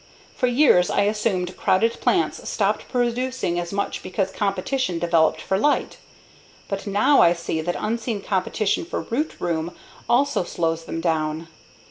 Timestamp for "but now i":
6.67-7.33